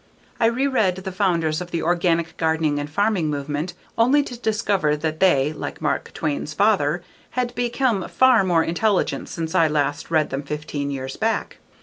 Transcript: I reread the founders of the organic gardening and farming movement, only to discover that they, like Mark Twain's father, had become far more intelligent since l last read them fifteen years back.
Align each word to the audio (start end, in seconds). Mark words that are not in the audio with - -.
I 0.39 0.47
reread 0.47 0.95
the 0.95 1.11
founders 1.11 1.61
of 1.61 1.69
the 1.69 1.83
organic 1.83 2.35
gardening 2.37 2.79
and 2.79 2.89
farming 2.89 3.29
movement, 3.29 3.75
only 3.99 4.23
to 4.23 4.35
discover 4.39 4.95
that 4.97 5.19
they, 5.19 5.53
like 5.53 5.79
Mark 5.79 6.11
Twain's 6.15 6.55
father, 6.55 7.03
had 7.37 7.53
become 7.53 8.07
far 8.09 8.43
more 8.43 8.63
intelligent 8.63 9.29
since 9.29 9.53
l 9.53 9.69
last 9.69 10.09
read 10.09 10.31
them 10.31 10.41
fifteen 10.41 10.89
years 10.89 11.17
back. 11.17 11.57